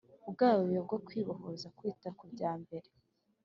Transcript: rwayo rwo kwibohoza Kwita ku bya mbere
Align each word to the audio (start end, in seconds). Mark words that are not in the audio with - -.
rwayo 0.31 0.63
rwo 0.85 0.97
kwibohoza 1.05 1.67
Kwita 1.77 2.09
ku 2.17 2.23
bya 2.33 2.51
mbere 2.61 2.89